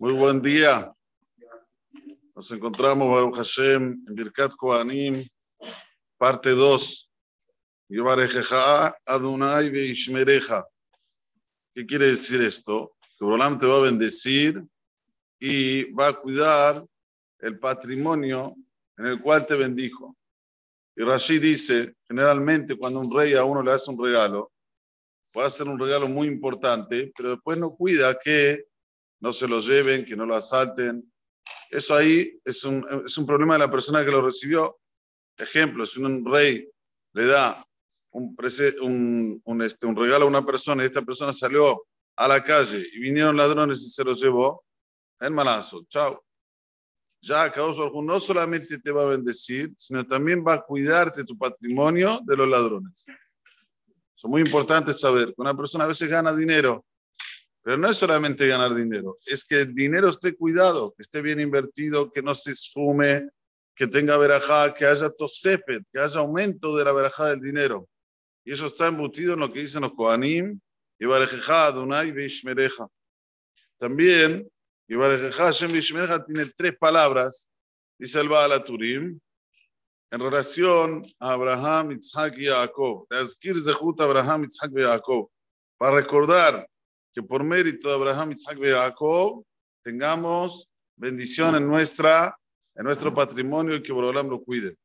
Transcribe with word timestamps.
Muy 0.00 0.12
buen 0.12 0.40
día. 0.40 0.94
Nos 2.36 2.52
encontramos, 2.52 3.10
Baruch 3.10 3.34
Hashem, 3.34 4.04
en 4.06 4.14
Birkat 4.14 4.54
Kohanim, 4.54 5.26
parte 6.16 6.50
2. 6.50 7.10
Yovarejeja 7.88 8.96
Adonai 9.04 9.70
Veishmereja. 9.70 10.64
¿Qué 11.74 11.84
quiere 11.84 12.10
decir 12.10 12.40
esto? 12.42 12.92
Que 13.18 13.24
Bolam 13.24 13.58
te 13.58 13.66
va 13.66 13.78
a 13.78 13.80
bendecir 13.80 14.62
y 15.40 15.92
va 15.94 16.06
a 16.06 16.12
cuidar 16.12 16.86
el 17.40 17.58
patrimonio 17.58 18.54
en 18.98 19.06
el 19.06 19.20
cual 19.20 19.48
te 19.48 19.56
bendijo. 19.56 20.16
Y 20.94 21.02
Rashi 21.02 21.40
dice, 21.40 21.96
generalmente 22.06 22.76
cuando 22.76 23.00
un 23.00 23.12
rey 23.12 23.34
a 23.34 23.42
uno 23.42 23.64
le 23.64 23.72
hace 23.72 23.90
un 23.90 24.00
regalo, 24.00 24.52
puede 25.32 25.48
hacer 25.48 25.66
un 25.66 25.76
regalo 25.76 26.06
muy 26.06 26.28
importante, 26.28 27.12
pero 27.16 27.30
después 27.30 27.58
no 27.58 27.70
cuida 27.70 28.16
que 28.16 28.67
no 29.20 29.32
se 29.32 29.48
lo 29.48 29.60
lleven, 29.60 30.04
que 30.04 30.16
no 30.16 30.26
lo 30.26 30.36
asalten. 30.36 31.10
Eso 31.70 31.94
ahí 31.94 32.40
es 32.44 32.64
un, 32.64 32.86
es 33.04 33.16
un 33.18 33.26
problema 33.26 33.54
de 33.54 33.60
la 33.60 33.70
persona 33.70 34.04
que 34.04 34.10
lo 34.10 34.22
recibió. 34.22 34.78
Ejemplo, 35.36 35.86
si 35.86 36.00
un 36.00 36.24
rey 36.24 36.68
le 37.12 37.26
da 37.26 37.64
un, 38.12 38.36
este, 39.62 39.92
regalo 39.94 40.24
a 40.24 40.28
una 40.28 40.44
persona 40.44 40.82
y 40.82 40.86
esta 40.86 41.02
persona 41.02 41.32
salió 41.32 41.84
a 42.16 42.28
la 42.28 42.42
calle 42.42 42.84
y 42.92 42.98
vinieron 43.00 43.36
ladrones 43.36 43.80
y 43.82 43.90
se 43.90 44.04
lo 44.04 44.14
llevó, 44.14 44.64
el 45.20 45.30
malazo, 45.32 45.84
chao. 45.88 46.24
Ya 47.20 47.50
Kadosh 47.50 47.92
no 48.02 48.20
solamente 48.20 48.78
te 48.78 48.92
va 48.92 49.02
a 49.02 49.06
bendecir, 49.06 49.72
sino 49.76 50.06
también 50.06 50.44
va 50.46 50.54
a 50.54 50.62
cuidarte 50.62 51.24
tu 51.24 51.36
patrimonio 51.36 52.20
de 52.24 52.36
los 52.36 52.48
ladrones. 52.48 53.04
Es 54.16 54.24
muy 54.24 54.40
importante 54.42 54.92
saber. 54.92 55.34
Una 55.36 55.56
persona 55.56 55.84
a 55.84 55.88
veces 55.88 56.08
gana 56.08 56.34
dinero 56.34 56.84
pero 57.68 57.76
no 57.76 57.90
es 57.90 57.98
solamente 57.98 58.46
ganar 58.46 58.74
dinero, 58.74 59.18
es 59.26 59.44
que 59.44 59.60
el 59.60 59.74
dinero 59.74 60.08
esté 60.08 60.34
cuidado, 60.34 60.94
que 60.96 61.02
esté 61.02 61.20
bien 61.20 61.38
invertido, 61.38 62.10
que 62.10 62.22
no 62.22 62.34
se 62.34 62.52
esfume, 62.52 63.28
que 63.74 63.86
tenga 63.86 64.16
verajá, 64.16 64.72
que 64.72 64.86
haya 64.86 65.10
tosepet, 65.10 65.84
que 65.92 66.00
haya 66.00 66.20
aumento 66.20 66.74
de 66.74 66.84
la 66.86 66.92
verajá 66.92 67.26
del 67.26 67.42
dinero. 67.42 67.86
Y 68.42 68.52
eso 68.52 68.68
está 68.68 68.86
embutido 68.86 69.34
en 69.34 69.40
lo 69.40 69.52
que 69.52 69.60
dicen 69.60 69.82
los 69.82 69.92
Kohanim, 69.92 70.58
y 70.98 71.04
Barejeja, 71.04 71.66
Adonai, 71.66 72.10
Beishmereja. 72.10 72.88
También, 73.76 74.50
y 74.88 74.94
Barejeja, 74.94 75.44
Hashem, 75.44 75.70
Beishmereja 75.70 76.24
tiene 76.24 76.46
tres 76.56 76.74
palabras, 76.78 77.50
dice 77.98 78.18
el 78.18 78.30
Baal 78.30 78.64
Turim, 78.64 79.20
en 80.10 80.20
relación 80.20 81.04
a 81.18 81.32
Abraham, 81.32 81.92
Isaac 81.92 82.34
y 82.38 82.46
Jacob. 82.46 83.06
Abraham, 83.10 84.44
Isaac 84.44 84.72
y 84.74 84.80
Jacob. 84.80 85.28
Para 85.76 85.96
recordar 85.96 86.66
que 87.18 87.22
por 87.24 87.42
mérito 87.42 87.88
de 87.88 87.94
Abraham, 87.96 88.30
Isaac 88.30 88.58
y 88.62 88.70
Jacob 88.70 89.44
tengamos 89.82 90.68
bendición 90.94 91.56
en, 91.56 91.66
nuestra, 91.66 92.38
en 92.76 92.84
nuestro 92.84 93.12
patrimonio 93.12 93.74
y 93.74 93.82
que 93.82 93.90
Borolam 93.90 94.28
lo 94.28 94.40
cuide. 94.40 94.76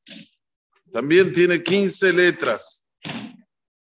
También 0.91 1.31
tiene 1.31 1.61
15 1.61 2.11
letras. 2.11 2.87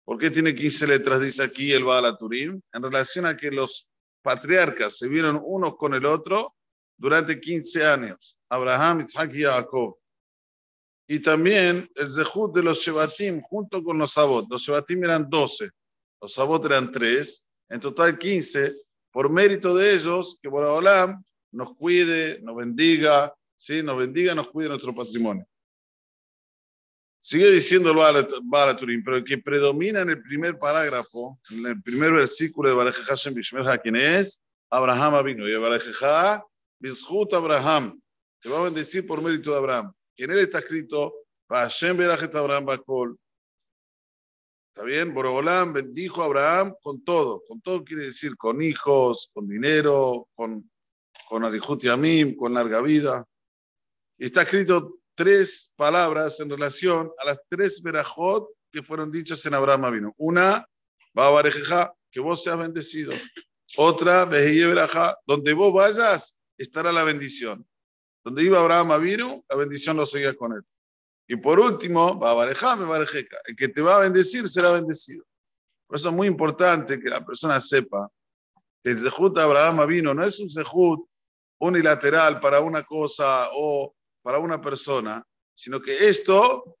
¿Por 0.03 0.17
qué 0.17 0.29
tiene 0.29 0.53
15 0.53 0.87
letras? 0.87 1.21
Dice 1.21 1.41
aquí 1.41 1.71
el 1.71 1.85
Baal 1.85 2.17
Turim, 2.17 2.59
en 2.73 2.83
relación 2.83 3.25
a 3.25 3.37
que 3.37 3.49
los 3.49 3.89
patriarcas 4.21 4.97
se 4.97 5.07
vieron 5.07 5.41
unos 5.41 5.77
con 5.77 5.93
el 5.93 6.05
otro 6.05 6.53
durante 6.97 7.39
15 7.39 7.85
años. 7.85 8.37
Abraham, 8.49 9.05
Isaac 9.07 9.31
y 9.35 9.43
Jacob. 9.43 9.95
Y 11.07 11.19
también 11.19 11.89
el 11.95 12.11
Zehut 12.11 12.53
de 12.53 12.63
los 12.63 12.79
Shebatim 12.79 13.39
junto 13.39 13.81
con 13.81 13.97
los 13.97 14.11
Sabot. 14.11 14.47
Los 14.49 14.63
Shebatim 14.63 15.01
eran 15.05 15.29
12, 15.29 15.69
los 16.19 16.33
Sabot 16.33 16.65
eran 16.65 16.91
3 16.91 17.49
en 17.69 17.79
total 17.79 18.17
15, 18.17 18.75
por 19.11 19.29
mérito 19.29 19.75
de 19.75 19.93
ellos, 19.93 20.39
que 20.41 20.49
Boraholam 20.49 21.23
nos 21.51 21.75
cuide, 21.75 22.39
nos 22.41 22.55
bendiga, 22.55 23.33
¿sí? 23.55 23.83
nos 23.83 23.97
bendiga, 23.97 24.35
nos 24.35 24.49
cuide 24.49 24.69
nuestro 24.69 24.93
patrimonio. 24.93 25.47
Sigue 27.25 27.49
diciendo 27.51 27.91
el 27.91 28.27
Balaturim, 28.43 29.01
pero 29.01 29.17
el 29.17 29.23
que 29.23 29.37
predomina 29.37 30.01
en 30.01 30.09
el 30.09 30.21
primer 30.21 30.59
parágrafo, 30.59 31.39
en 31.51 31.65
el 31.67 31.81
primer 31.81 32.11
versículo 32.11 32.69
de 32.69 32.75
Barejeja 32.75 33.11
Hashem 33.11 33.33
Bishmerja, 33.33 33.77
¿quién 33.77 33.95
es? 33.95 34.43
Abraham 34.69 35.23
vino. 35.23 35.47
Y 35.47 35.55
Barejeja, 35.55 36.43
Bishut 36.79 37.33
Abraham. 37.33 37.97
Se 38.39 38.49
va 38.49 38.59
a 38.59 38.63
bendecir 38.63 39.07
por 39.07 39.21
mérito 39.21 39.51
de 39.51 39.57
Abraham. 39.57 39.93
¿Quién 40.17 40.31
él 40.31 40.39
está 40.39 40.59
escrito, 40.59 41.13
Hashem 41.47 41.95
Berajet 41.95 42.35
Abraham 42.35 42.65
Bakol. 42.65 43.17
¿Está 44.75 44.85
bien? 44.87 45.13
Borobolán 45.13 45.71
bendijo 45.71 46.23
a 46.23 46.25
Abraham 46.25 46.73
con 46.81 47.03
todo. 47.03 47.43
Con 47.47 47.61
todo 47.61 47.83
quiere 47.83 48.05
decir 48.05 48.35
con 48.35 48.59
hijos, 48.63 49.29
con 49.31 49.47
dinero, 49.47 50.27
con, 50.33 50.67
con 51.29 51.43
Arihut 51.43 51.85
Amim, 51.85 52.35
con 52.35 52.55
larga 52.55 52.81
vida. 52.81 53.23
Y 54.17 54.25
está 54.25 54.41
escrito 54.41 54.97
tres 55.13 55.71
palabras 55.75 56.39
en 56.39 56.49
relación 56.49 57.11
a 57.19 57.25
las 57.25 57.39
tres 57.47 57.83
verajot 57.83 58.49
que 58.71 58.81
fueron 58.81 59.11
dichas 59.11 59.45
en 59.45 59.53
Abraham 59.53 59.93
vino. 59.93 60.15
Una, 60.17 60.67
Babarejeja, 61.13 61.93
que 62.09 62.19
vos 62.19 62.41
seas 62.41 62.57
bendecido. 62.57 63.13
Otra, 63.77 64.25
Beheye 64.25 64.73
donde 65.27 65.53
vos 65.53 65.71
vayas, 65.71 66.39
estará 66.57 66.91
la 66.91 67.03
bendición. 67.03 67.63
Donde 68.23 68.41
iba 68.41 68.59
Abraham 68.59 68.99
vino, 69.03 69.45
la 69.47 69.55
bendición 69.55 69.97
lo 69.97 70.07
seguía 70.07 70.33
con 70.33 70.53
él. 70.53 70.63
Y 71.27 71.37
por 71.37 71.59
último, 71.59 72.19
el 72.45 73.55
que 73.55 73.67
te 73.69 73.81
va 73.81 73.95
a 73.95 73.99
bendecir 73.99 74.47
será 74.47 74.71
bendecido. 74.71 75.23
Por 75.87 75.97
eso 75.97 76.09
es 76.09 76.15
muy 76.15 76.27
importante 76.27 76.99
que 76.99 77.09
la 77.09 77.25
persona 77.25 77.61
sepa 77.61 78.09
que 78.83 78.91
el 78.91 78.99
Zehut 78.99 79.37
Abraham 79.37 79.87
vino 79.87 80.13
no 80.13 80.23
es 80.23 80.39
un 80.39 80.49
Zehut 80.49 81.07
unilateral 81.59 82.39
para 82.41 82.59
una 82.59 82.83
cosa 82.83 83.49
o 83.53 83.95
para 84.21 84.39
una 84.39 84.59
persona, 84.59 85.25
sino 85.53 85.81
que 85.81 86.09
esto 86.09 86.77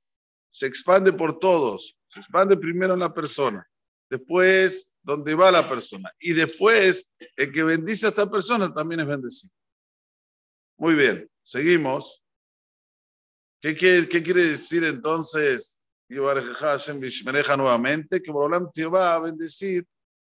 se 0.49 0.67
expande 0.67 1.13
por 1.13 1.39
todos. 1.39 1.97
Se 2.07 2.19
expande 2.19 2.57
primero 2.57 2.93
en 2.93 2.99
la 2.99 3.13
persona, 3.13 3.67
después 4.09 4.95
donde 5.01 5.35
va 5.35 5.51
la 5.51 5.67
persona 5.67 6.11
y 6.19 6.33
después 6.33 7.11
el 7.35 7.51
que 7.51 7.63
bendice 7.63 8.05
a 8.05 8.09
esta 8.09 8.29
persona 8.29 8.73
también 8.73 9.01
es 9.01 9.07
bendecido. 9.07 9.53
Muy 10.77 10.95
bien, 10.95 11.29
seguimos. 11.41 12.22
¿Qué, 13.63 13.77
quiere 13.77 14.43
decir 14.43 14.83
entonces? 14.83 15.79
nuevamente, 17.55 18.21
que 18.21 18.29
Borolam 18.29 18.69
te 18.73 18.85
va 18.85 19.15
a 19.15 19.19
bendecir. 19.19 19.87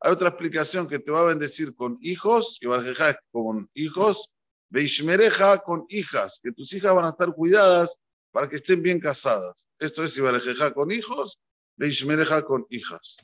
Hay 0.01 0.13
otra 0.13 0.29
explicación 0.29 0.89
que 0.89 1.01
te 1.01 1.11
va 1.11 1.21
a 1.21 1.35
bendecir 1.35 1.75
con 1.75 1.99
hijos, 2.03 2.57
que 2.61 2.69
con 3.33 3.69
hijos, 3.75 4.31
Beishmereja 4.69 5.59
con 5.59 5.87
hijas, 5.89 6.39
que 6.41 6.53
tus 6.53 6.73
hijas 6.73 6.95
van 6.95 7.07
a 7.07 7.11
estar 7.11 7.35
cuidadas 7.35 7.99
para 8.31 8.49
que 8.49 8.57
estén 8.57 8.81
bien 8.81 9.01
casadas. 9.01 9.69
Esto 9.81 10.05
es 10.05 10.17
Ibarejeja 10.17 10.73
con 10.73 10.93
hijos, 10.93 11.41
Beishmereja 11.77 12.45
con 12.45 12.65
hijas. 12.71 13.17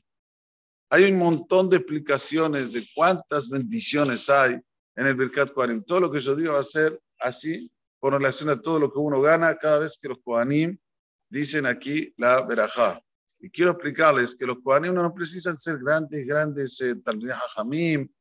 Hay 0.90 1.04
un 1.04 1.18
montón 1.18 1.70
de 1.70 1.76
explicaciones 1.76 2.72
de 2.72 2.84
cuántas 2.96 3.48
bendiciones 3.48 4.28
hay 4.28 4.56
en 4.96 5.06
el 5.06 5.14
Birkat 5.14 5.52
Kohanim. 5.52 5.84
Todo 5.84 6.00
lo 6.00 6.10
que 6.10 6.18
yo 6.18 6.34
digo 6.34 6.54
va 6.54 6.60
a 6.60 6.64
ser 6.64 6.98
así 7.20 7.70
con 8.02 8.14
relación 8.14 8.50
a 8.50 8.60
todo 8.60 8.80
lo 8.80 8.92
que 8.92 8.98
uno 8.98 9.20
gana 9.20 9.56
cada 9.56 9.78
vez 9.78 9.96
que 9.96 10.08
los 10.08 10.18
Kohanim 10.24 10.76
dicen 11.28 11.66
aquí 11.66 12.12
la 12.16 12.44
verajá. 12.44 13.00
Y 13.38 13.48
quiero 13.48 13.70
explicarles 13.70 14.34
que 14.34 14.44
los 14.44 14.56
Kohanim 14.60 14.92
no 14.92 15.14
precisan 15.14 15.56
ser 15.56 15.78
grandes, 15.78 16.26
grandes 16.26 16.80
eh, 16.80 16.96
Hamim, 17.54 18.12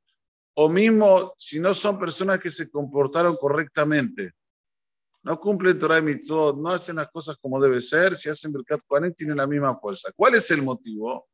o 0.54 0.70
mismo 0.70 1.34
si 1.36 1.60
no 1.60 1.74
son 1.74 1.98
personas 1.98 2.40
que 2.40 2.52
se 2.52 2.70
comportaron 2.70 3.36
correctamente. 3.38 4.34
No 5.24 5.40
cumplen 5.40 5.80
Torah 5.80 5.98
y 5.98 6.04
Mitzvot, 6.04 6.58
no 6.58 6.70
hacen 6.70 6.98
las 6.98 7.10
cosas 7.10 7.38
como 7.42 7.60
debe 7.60 7.82
ser, 7.82 8.16
si 8.16 8.30
hacen 8.30 8.54
Birkat 8.54 8.82
Kohanim 8.86 9.16
tienen 9.16 9.38
la 9.38 9.48
misma 9.48 9.80
fuerza. 9.80 10.12
¿Cuál 10.16 10.36
es 10.36 10.52
el 10.52 10.62
motivo? 10.62 11.28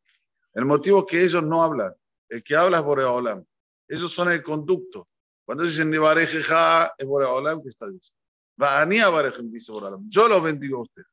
El 0.53 0.63
motivo 0.63 0.99
es 0.99 1.05
que 1.05 1.21
ellos 1.21 1.43
no 1.43 1.65
hablan. 1.65 1.93
El 2.29 2.41
que 2.41 2.55
habla 2.55 2.77
es 2.77 2.85
Boreolam. 2.85 3.43
Ellos 3.89 4.09
son 4.09 4.31
el 4.31 4.41
conducto. 4.41 5.09
Cuando 5.43 5.65
dicen 5.65 5.91
Nibarejeja, 5.91 6.93
es 6.97 7.05
Boreolam 7.05 7.61
que 7.61 7.67
está 7.67 7.87
diciendo 7.87 8.17
Yo 8.57 10.27
lo 10.27 10.41
bendigo 10.41 10.79
a 10.79 10.81
usted. 10.81 11.03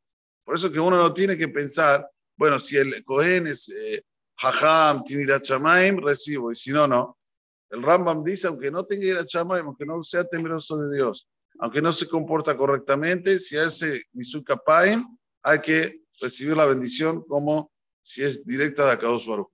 Por 0.45 0.57
eso 0.57 0.71
que 0.71 0.81
uno 0.81 0.97
no 0.97 1.13
tiene 1.13 1.37
que 1.37 1.49
pensar, 1.49 2.09
bueno, 2.37 2.59
si 2.59 2.77
el 2.77 3.05
Cohen 3.05 3.47
es 3.47 3.69
eh, 3.69 4.03
Hajam, 4.37 5.05
tiene 5.05 5.23
Irachamaim, 5.25 5.99
recibo, 6.05 6.53
y 6.53 6.57
si 6.57 6.71
no, 6.71 6.87
no. 6.87 7.19
El 7.71 7.83
Rambam 7.83 8.23
dice, 8.23 8.47
aunque 8.47 8.71
no 8.71 8.85
tenga 8.85 9.07
Irachamaim, 9.07 9.67
aunque 9.67 9.87
no 9.87 10.03
sea 10.03 10.25
temeroso 10.25 10.77
de 10.77 10.97
Dios, 10.97 11.29
aunque 11.59 11.81
no 11.81 11.93
se 11.93 12.09
comporta 12.09 12.57
correctamente, 12.57 13.39
si 13.39 13.57
hace 13.57 14.05
Misukapaim, 14.13 15.05
hay 15.43 15.61
que 15.61 16.03
recibir 16.21 16.57
la 16.57 16.67
bendición 16.67 17.23
como 17.25 17.71
si 18.03 18.23
es 18.23 18.45
directa 18.45 18.87
de 18.87 18.93
Akadosh 18.93 19.27
Baruch. 19.27 19.51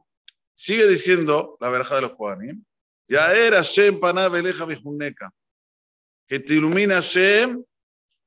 Sigue 0.55 0.87
diciendo 0.87 1.57
la 1.61 1.71
verja 1.71 1.97
de 1.97 2.03
los 2.03 2.15
Kohanim, 2.15 2.65
ya 3.09 3.33
era 3.35 3.63
Shem 3.63 3.99
Panabeleja 3.99 4.65
Bejuneka, 4.65 5.33
que 6.27 6.41
te 6.41 6.55
ilumina 6.55 7.01
Shem 7.01 7.65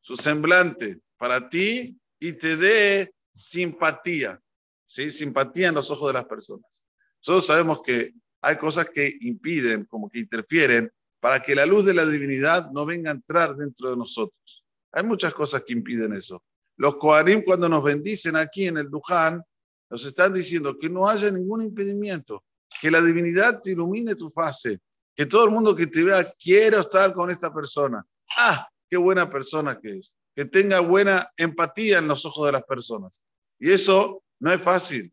su 0.04 0.18
semblante 0.18 1.00
para 1.18 1.50
ti 1.50 1.98
y 2.20 2.34
te 2.34 2.58
dé 2.58 3.14
simpatía, 3.34 4.40
¿sí? 4.86 5.10
Simpatía 5.12 5.70
en 5.70 5.76
los 5.76 5.90
ojos 5.90 6.10
de 6.10 6.14
las 6.14 6.26
personas. 6.26 6.84
Nosotros 7.26 7.48
sabemos 7.48 7.82
que 7.82 8.14
hay 8.42 8.58
cosas 8.58 8.90
que 8.90 9.18
impiden, 9.22 9.86
como 9.86 10.10
que 10.10 10.20
interfieren 10.20 10.92
para 11.22 11.42
que 11.42 11.56
la 11.56 11.66
luz 11.66 11.86
de 11.86 11.94
la 11.94 12.06
divinidad 12.06 12.70
no 12.72 12.86
venga 12.86 13.12
a 13.12 13.14
entrar 13.14 13.56
dentro 13.56 13.92
de 13.92 13.98
nosotros. 13.98 14.66
Hay 14.92 15.04
muchas 15.04 15.34
cosas 15.34 15.64
que 15.64 15.72
impiden 15.72 16.12
eso. 16.12 16.44
Los 16.76 16.98
Kohanim 16.98 17.42
cuando 17.42 17.70
nos 17.70 17.82
bendicen 17.82 18.36
aquí 18.36 18.68
en 18.68 18.78
el 18.78 18.90
Duján, 18.90 19.42
nos 19.90 20.06
están 20.06 20.34
diciendo 20.34 20.78
que 20.78 20.90
no 20.90 21.08
haya 21.08 21.32
ningún 21.32 21.62
impedimento, 21.62 22.44
que 22.82 22.92
la 22.92 23.02
divinidad 23.02 23.62
te 23.62 23.72
ilumine 23.72 24.16
tu 24.16 24.30
fase, 24.32 24.82
que 25.16 25.26
todo 25.26 25.46
el 25.46 25.52
mundo 25.52 25.74
que 25.74 25.88
te 25.88 26.04
vea 26.04 26.26
quiera 26.38 26.82
estar 26.82 27.14
con 27.14 27.32
esta 27.32 27.54
persona. 27.54 28.06
Ah, 28.36 28.68
qué 28.94 28.98
buena 28.98 29.28
persona 29.28 29.80
que 29.80 29.90
es, 29.90 30.16
que 30.36 30.46
tenga 30.46 30.80
buena 30.80 31.28
empatía 31.36 31.98
en 31.98 32.08
los 32.08 32.28
ojos 32.28 32.46
de 32.46 32.52
las 32.52 32.64
personas. 32.64 33.24
Y 33.58 33.72
eso 33.72 34.24
no 34.40 34.54
es 34.54 34.62
fácil. 34.62 35.12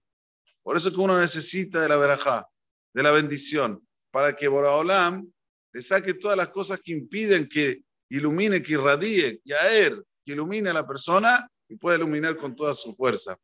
Por 0.63 0.77
eso 0.77 0.93
que 0.93 1.01
uno 1.01 1.19
necesita 1.19 1.81
de 1.81 1.89
la 1.89 1.97
verajá, 1.97 2.47
de 2.93 3.03
la 3.03 3.11
bendición, 3.11 3.83
para 4.11 4.37
que 4.37 4.49
Boraholam 4.49 5.33
le 5.73 5.81
saque 5.81 6.13
todas 6.13 6.37
las 6.37 6.51
cosas 6.51 6.83
que 6.85 6.93
impiden 6.93 7.49
que 7.49 7.83
ilumine, 8.11 8.63
que 8.63 8.75
irradie, 8.75 9.41
y 9.43 9.53
a 9.55 9.73
él, 9.73 10.05
que 10.27 10.33
ilumine 10.35 10.69
a 10.69 10.75
la 10.75 10.87
persona 10.87 11.51
y 11.67 11.77
pueda 11.77 11.97
iluminar 11.97 12.37
con 12.37 12.55
toda 12.55 12.75
su 12.75 12.95
fuerza. 12.95 13.35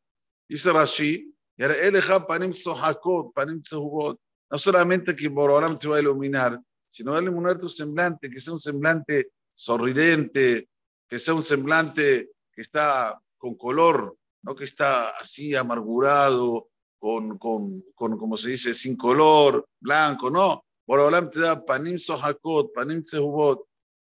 Dice 0.46 0.70
Rashi, 0.70 1.32
no 4.50 4.58
solamente 4.58 5.16
que 5.16 5.28
Boraholam 5.28 5.78
te 5.78 5.88
va 5.88 5.96
a 5.96 6.00
iluminar, 6.00 6.60
sino 6.90 7.12
va 7.12 7.20
a 7.20 7.22
iluminar 7.22 7.56
tu 7.56 7.70
semblante, 7.70 8.28
que 8.28 8.38
sea 8.38 8.52
un 8.52 8.60
semblante 8.60 9.30
sorridente, 9.56 10.68
que 11.08 11.18
sea 11.18 11.34
un 11.34 11.42
semblante 11.42 12.30
que 12.52 12.60
está 12.60 13.18
con 13.38 13.54
color, 13.54 14.16
no 14.42 14.54
que 14.54 14.64
está 14.64 15.10
así 15.10 15.54
amargurado, 15.54 16.68
con, 16.98 17.38
con, 17.38 17.82
con 17.94 18.18
como 18.18 18.36
se 18.36 18.50
dice, 18.50 18.74
sin 18.74 18.96
color, 18.96 19.66
blanco, 19.80 20.30
no. 20.30 20.64
Borolam 20.86 21.30
te 21.30 21.40
da 21.40 21.64
panim 21.64 21.98
sohakot, 21.98 22.72
panim 22.74 23.02
sehubot. 23.02 23.66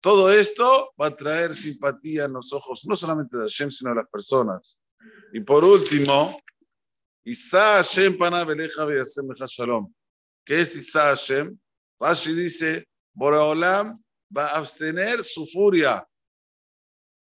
Todo 0.02 0.32
esto 0.32 0.92
va 1.00 1.08
a 1.08 1.16
traer 1.16 1.56
simpatía 1.56 2.26
en 2.26 2.34
los 2.34 2.52
ojos, 2.54 2.86
no 2.88 2.96
solamente 2.96 3.38
de 3.38 3.44
Hashem, 3.44 3.72
sino 3.72 3.92
de 3.92 3.98
las 3.98 4.10
personas. 4.10 4.78
Y 5.34 5.40
por 5.40 5.64
último, 5.64 6.38
Isa 7.24 7.78
Hashem 7.78 8.18
panabeleja 8.18 8.86
shalom. 9.48 9.92
¿Qué 10.46 10.62
es 10.62 10.76
Isa 10.76 11.10
Hashem? 11.10 11.58
Rashi 12.00 12.34
dice, 12.34 12.86
Boraholam 13.14 14.02
va 14.36 14.48
a 14.48 14.58
abstener 14.58 15.24
su 15.24 15.46
furia, 15.48 16.08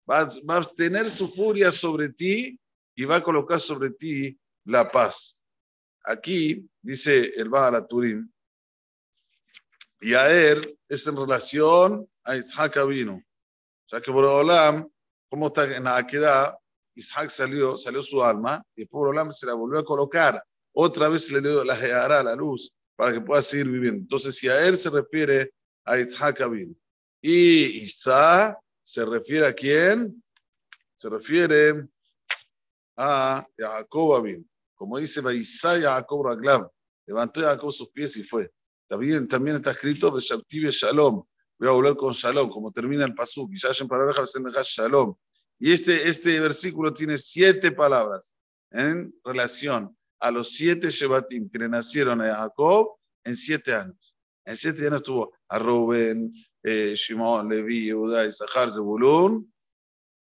va, 0.08 0.20
a 0.20 0.56
abstener 0.56 1.10
su 1.10 1.28
furia 1.28 1.70
sobre 1.70 2.10
ti 2.10 2.58
y 2.94 3.04
va 3.04 3.16
a 3.16 3.22
colocar 3.22 3.60
sobre 3.60 3.90
ti 3.90 4.38
la 4.64 4.90
paz. 4.90 5.43
Aquí 6.04 6.69
dice 6.81 7.32
el 7.37 7.48
Baal 7.48 7.87
Turim, 7.88 8.31
y 10.00 10.14
a 10.14 10.31
él 10.31 10.78
es 10.88 11.06
en 11.06 11.16
relación 11.16 12.08
a 12.25 12.37
Isaac 12.37 12.76
vino. 12.87 13.14
O 13.14 13.88
sea 13.88 14.00
que 14.00 14.12
por 14.12 14.25
Olam, 14.25 14.88
como 15.28 15.48
está 15.48 15.75
en 15.75 15.84
la 15.84 15.96
Aquedad, 15.96 16.54
Isaac 16.94 17.31
salió, 17.31 17.76
salió 17.76 18.02
su 18.02 18.22
alma, 18.22 18.62
y 18.75 18.84
por 18.87 19.08
Olam 19.08 19.32
se 19.32 19.46
la 19.46 19.54
volvió 19.54 19.81
a 19.81 19.84
colocar. 19.84 20.43
Otra 20.72 21.08
vez 21.08 21.31
le 21.31 21.40
dio 21.40 21.64
la 21.64 21.76
geará, 21.76 22.22
la 22.22 22.34
luz, 22.34 22.75
para 22.94 23.12
que 23.12 23.20
pueda 23.20 23.43
seguir 23.43 23.70
viviendo. 23.70 24.00
Entonces, 24.00 24.37
si 24.37 24.48
a 24.48 24.66
él 24.66 24.76
se 24.76 24.90
refiere 24.90 25.52
a 25.84 25.98
Isaac 25.98 26.48
vino. 26.50 26.75
Y 27.28 27.82
Isaac 27.82 28.56
se 28.81 29.05
refiere 29.05 29.46
a 29.46 29.52
quién? 29.52 30.23
Se 30.94 31.08
refiere 31.08 31.88
a 32.96 33.44
Jacob 33.58 34.23
vino. 34.23 34.44
Como 34.76 34.99
dice 34.99 35.20
Baisá 35.20 35.76
Jacob 35.81 36.25
Raglav, 36.25 36.70
levantó 37.05 37.40
Jacob 37.40 37.73
sus 37.73 37.90
pies 37.90 38.17
y 38.17 38.23
fue. 38.23 38.49
También, 38.87 39.26
también 39.26 39.56
está 39.56 39.73
escrito 39.73 40.12
Beshabtive 40.12 40.70
Shalom. 40.70 41.25
Voy 41.58 41.69
a 41.69 41.73
volver 41.73 41.96
con 41.96 42.12
Shalom, 42.12 42.49
como 42.49 42.70
termina 42.70 43.05
el 43.05 43.14
Pasuk. 43.17 43.50
Shalom. 43.52 45.17
Y 45.58 45.72
este, 45.72 46.08
este 46.08 46.38
versículo 46.38 46.94
tiene 46.94 47.19
siete 47.19 47.72
palabras 47.72 48.37
en 48.70 49.12
relación 49.25 49.99
a 50.20 50.31
los 50.31 50.50
siete 50.50 50.90
Shebatim 50.90 51.50
que 51.50 51.58
le 51.58 51.69
nacieron 51.69 52.20
a 52.20 52.37
Jacob 52.37 53.00
en 53.25 53.34
siete 53.34 53.75
años. 53.75 54.14
En 54.44 54.56
siete 54.56 54.87
años 54.87 55.02
tuvo 55.02 55.32
a 55.49 55.58
Rubén, 55.58 56.32
eh, 56.66 56.94
Shimon, 56.96 57.48
Levi, 57.48 57.84
Yehuda, 57.86 58.26
Isahar, 58.26 58.72
Zebulun. 58.72 59.52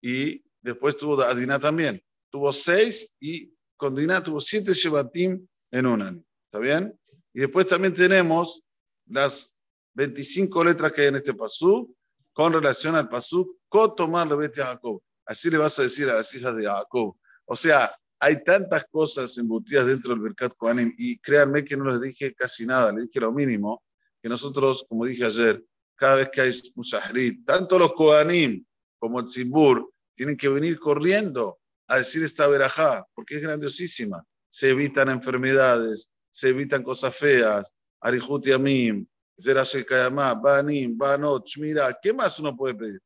Y 0.01 0.43
después 0.61 0.95
tuvo 0.95 1.19
a 1.21 1.33
Dinah 1.33 1.59
también. 1.59 2.01
Tuvo 2.29 2.53
seis 2.53 3.15
y 3.19 3.51
con 3.75 3.95
Dinah 3.95 4.21
tuvo 4.21 4.39
siete 4.39 4.73
Shebatim 4.73 5.47
en 5.71 5.85
un 5.87 6.01
año. 6.03 6.23
¿Está 6.45 6.59
bien? 6.59 6.97
Y 7.33 7.41
después 7.41 7.67
también 7.67 7.95
tenemos 7.95 8.63
las 9.07 9.59
25 9.95 10.63
letras 10.63 10.93
que 10.93 11.01
hay 11.01 11.07
en 11.07 11.15
este 11.15 11.33
pasú 11.33 11.95
con 12.31 12.53
relación 12.53 12.95
al 12.95 13.09
pasú 13.09 13.57
Kotomar 13.67 14.27
Levete 14.27 14.61
Jacob. 14.61 15.01
Así 15.25 15.49
le 15.49 15.57
vas 15.57 15.79
a 15.79 15.83
decir 15.83 16.09
a 16.09 16.15
las 16.15 16.33
hijas 16.35 16.55
de 16.55 16.65
Jacob. 16.65 17.17
O 17.45 17.55
sea, 17.55 17.91
hay 18.19 18.43
tantas 18.43 18.85
cosas 18.91 19.35
embutidas 19.39 19.87
dentro 19.87 20.11
del 20.11 20.21
Birkat 20.21 20.53
Kohanim 20.55 20.93
y 20.95 21.17
créanme 21.17 21.65
que 21.65 21.75
no 21.75 21.89
les 21.89 22.01
dije 22.01 22.35
casi 22.35 22.67
nada, 22.67 22.91
les 22.91 23.05
dije 23.05 23.19
lo 23.19 23.31
mínimo, 23.31 23.81
que 24.21 24.29
nosotros, 24.29 24.85
como 24.87 25.05
dije 25.05 25.25
ayer, 25.25 25.63
cada 25.99 26.15
vez 26.15 26.29
que 26.31 26.41
hay 26.41 26.61
un 26.75 26.83
shahrit, 26.83 27.45
tanto 27.45 27.77
los 27.77 27.93
Kohanim 27.93 28.65
como 28.97 29.19
el 29.19 29.25
Tzibur 29.25 29.91
tienen 30.15 30.37
que 30.37 30.47
venir 30.47 30.79
corriendo 30.79 31.59
a 31.87 31.97
decir 31.97 32.23
esta 32.23 32.47
verajá, 32.47 33.05
porque 33.13 33.35
es 33.35 33.41
grandiosísima. 33.41 34.23
Se 34.49 34.69
evitan 34.69 35.09
enfermedades, 35.09 36.11
se 36.31 36.49
evitan 36.49 36.83
cosas 36.83 37.15
feas, 37.15 37.71
Arihut 37.99 38.45
Yamim, 38.45 39.05
Zerashel 39.37 39.85
Kayamá, 39.85 40.35
Banim, 40.35 40.97
Banot, 40.97 41.45
Shmira, 41.45 41.97
¿qué 42.01 42.13
más 42.13 42.39
uno 42.39 42.55
puede 42.55 42.75
pedir? 42.75 43.01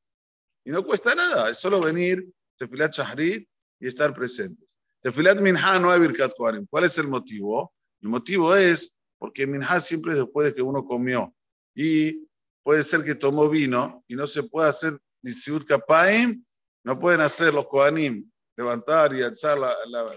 Y 0.64 0.70
no 0.70 0.84
cuesta 0.84 1.16
nada, 1.16 1.50
es 1.50 1.58
solo 1.58 1.82
venir, 1.82 2.28
Tefilat 2.58 2.94
Shahrit 2.94 3.48
y 3.80 3.88
estar 3.88 4.14
presentes. 4.14 4.70
Tefilat 5.02 5.40
Minha 5.40 5.80
no 5.80 5.92
hay 5.92 6.00
Birkat 6.00 6.34
Kohanim. 6.38 6.68
¿Cuál 6.70 6.86
es 6.86 6.98
el 6.98 7.08
motivo? 7.08 7.74
El 8.02 8.10
motivo 8.10 8.56
es 8.56 8.96
porque 9.18 9.48
Minha 9.48 9.80
siempre 9.80 10.14
es 10.14 10.20
después 10.20 10.48
de 10.48 10.54
que 10.54 10.62
uno 10.62 10.86
comió. 10.86 11.34
Y 11.76 12.28
puede 12.64 12.84
ser 12.84 13.04
que 13.04 13.16
tomó 13.16 13.50
vino 13.50 14.04
y 14.08 14.16
no 14.16 14.26
se 14.26 14.44
puede 14.44 14.70
hacer 14.70 14.98
ni 15.22 15.32
Siud 15.32 15.66
Kapaim, 15.66 16.44
no 16.84 17.00
pueden 17.00 17.22
hacer 17.22 17.54
los 17.54 17.68
Kohanim, 17.68 18.30
levantar 18.58 19.14
y 19.16 19.22
alzar 19.22 19.58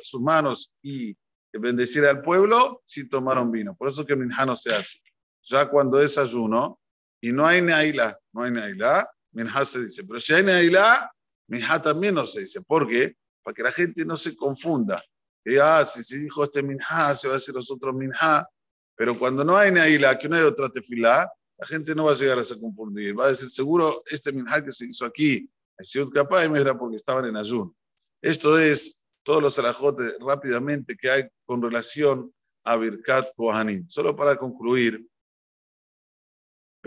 sus 0.02 0.20
manos 0.20 0.72
y 0.82 1.16
bendecir 1.52 2.04
al 2.04 2.22
pueblo 2.22 2.82
si 2.84 3.08
tomaron 3.08 3.50
vino. 3.50 3.74
Por 3.76 3.88
eso 3.88 4.04
que 4.04 4.16
Minha 4.16 4.44
no 4.46 4.56
se 4.56 4.74
hace. 4.74 5.00
Ya 5.42 5.68
cuando 5.68 6.00
es 6.02 6.18
ayuno 6.18 6.78
y 7.20 7.32
no 7.32 7.46
hay 7.46 7.62
Neaila, 7.62 8.18
no 8.32 8.42
hay 8.42 8.50
Neaila, 8.50 9.08
Minha 9.32 9.64
se 9.64 9.84
dice. 9.84 10.04
Pero 10.06 10.20
si 10.20 10.34
hay 10.34 10.42
Neaila, 10.42 11.10
Minha 11.48 11.80
también 11.80 12.14
no 12.14 12.26
se 12.26 12.40
dice. 12.40 12.60
¿Por 12.62 12.88
qué? 12.88 13.16
Para 13.42 13.54
que 13.54 13.62
la 13.62 13.72
gente 13.72 14.04
no 14.04 14.16
se 14.16 14.36
confunda. 14.36 15.02
Que, 15.44 15.60
ah, 15.60 15.86
si 15.86 16.02
se 16.02 16.18
dijo 16.18 16.44
este 16.44 16.62
Minha, 16.62 17.14
se 17.14 17.28
va 17.28 17.34
a 17.34 17.38
decir 17.38 17.54
los 17.54 17.70
otros 17.70 17.94
Minha. 17.94 18.46
Pero 18.96 19.18
cuando 19.18 19.44
no 19.44 19.56
hay 19.56 19.70
Neaila, 19.70 20.18
que 20.18 20.28
no 20.28 20.36
hay 20.36 20.42
otra 20.42 20.68
tefilá, 20.68 21.30
la 21.58 21.66
gente 21.66 21.94
no 21.94 22.04
va 22.06 22.12
a 22.12 22.16
llegar 22.16 22.38
a 22.38 22.44
se 22.44 22.60
confundir. 22.60 23.18
Va 23.18 23.26
a 23.26 23.28
decir, 23.28 23.48
seguro, 23.48 23.94
este 24.10 24.32
Minha 24.32 24.62
que 24.62 24.72
se 24.72 24.86
hizo 24.86 25.04
aquí, 25.04 25.48
en 25.78 25.84
Ciudad 25.84 26.08
Capay, 26.10 26.48
era 26.56 26.78
porque 26.78 26.96
estaban 26.96 27.26
en 27.26 27.36
ayuno. 27.36 27.74
Esto 28.20 28.58
es 28.58 29.04
todos 29.22 29.42
los 29.42 29.58
alajotes 29.58 30.16
rápidamente 30.20 30.96
que 30.96 31.10
hay 31.10 31.24
con 31.44 31.60
relación 31.62 32.32
a 32.64 32.76
Birkat 32.76 33.26
Kohanim. 33.36 33.88
Solo 33.88 34.14
para 34.14 34.36
concluir, 34.36 35.06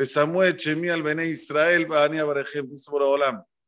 Samuel 0.05 0.55
Chemi 0.55 0.87
al 0.89 1.03
Bene 1.03 1.27
Israel, 1.27 1.87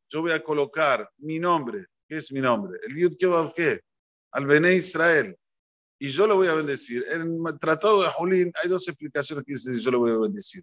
yo 0.08 0.22
voy 0.22 0.32
a 0.32 0.42
colocar 0.42 1.10
mi 1.18 1.38
nombre, 1.38 1.86
¿qué 2.08 2.16
es 2.16 2.32
mi 2.32 2.40
nombre? 2.40 2.78
El 2.86 2.96
Yud 2.96 3.16
qué 3.54 3.80
al 4.30 4.46
Bene 4.46 4.74
Israel, 4.74 5.36
y 5.98 6.08
yo 6.08 6.26
lo 6.26 6.36
voy 6.36 6.48
a 6.48 6.54
bendecir. 6.54 7.04
En 7.12 7.22
el 7.46 7.58
Tratado 7.60 8.02
de 8.02 8.08
Julín 8.08 8.52
hay 8.62 8.68
dos 8.68 8.88
explicaciones 8.88 9.44
que 9.44 9.52
dicen 9.54 9.78
yo 9.78 9.90
lo 9.90 9.98
voy 9.98 10.12
a 10.12 10.16
bendecir 10.16 10.62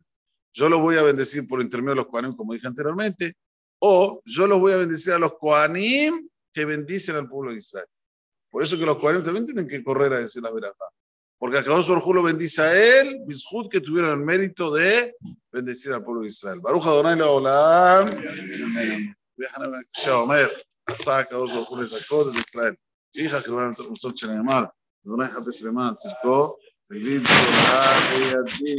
Yo 0.53 0.69
lo 0.69 0.79
voy 0.79 0.97
a 0.97 1.03
bendecir 1.03 1.49
por 1.49 1.61
intermedio 1.61 1.91
de 1.91 1.97
los 1.97 2.07
Kohanim, 2.07 2.37
como 2.37 2.55
dije 2.55 2.67
anteriormente, 2.67 3.35
o 3.81 4.21
yo 4.25 4.47
los 4.47 4.61
voy 4.61 4.73
a 4.73 4.77
bendecir 4.77 5.13
a 5.13 5.19
los 5.19 5.35
Kohanim 5.35 6.29
que 6.53 6.65
bendicen 6.65 7.17
al 7.17 7.29
pueblo 7.29 7.53
de 7.53 7.59
Israel. 7.59 7.87
Por 8.51 8.63
eso 8.63 8.79
que 8.79 8.87
los 8.87 8.99
40 8.99 9.25
también 9.25 9.47
tienen 9.47 9.67
que 9.67 9.83
correr 9.83 10.13
a 10.13 10.21
decir 10.21 10.43
la 10.43 10.53
verdad. 10.53 10.73
Porque 11.39 11.59
acá 11.59 11.71
Baruj 11.71 12.15
lo 12.15 12.23
bendice 12.23 12.63
a 12.63 13.01
él, 13.01 13.21
Bishut, 13.27 13.69
que 13.71 13.81
tuvieron 13.81 14.19
el 14.19 14.25
mérito 14.25 14.73
de 14.73 15.15
bendecir 15.53 15.93
al 15.93 16.05
pueblo 16.05 16.23
de 16.23 16.29
Israel. 16.29 16.61
Baruch 16.61 16.87
Adonai 16.87 17.19
la 17.19 17.27
Olam. 17.27 18.07
שאומר, 19.93 20.49
עשה 20.87 21.19
הקדוש 21.19 21.53
ברוך 21.53 21.69
הוא 21.69 21.79
לזכות 21.79 22.35
את 22.35 22.41
ישראל. 22.41 22.75
איך 23.19 23.35
הקרבה 23.35 23.69
מתוך 23.69 23.91
מסורת 23.91 24.19
שנאמר, 24.19 24.65
אדוני 25.07 25.29
חפש 25.29 25.63
למען 25.63 25.95
צדקו, 25.95 26.57
תגיד 26.91 27.23
תורה 27.25 27.95
בידי. 28.11 28.73